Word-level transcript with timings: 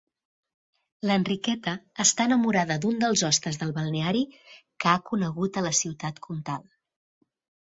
L'Enriqueta 1.09 1.73
està 2.03 2.25
enamorada 2.29 2.77
d'un 2.85 2.97
dels 3.03 3.23
hostes 3.29 3.61
del 3.65 3.75
balneari 3.77 4.25
que 4.55 4.91
ha 4.95 5.03
conegut 5.11 5.61
a 5.61 5.65
la 5.69 5.75
ciutat 5.83 6.25
comtal. 6.29 6.67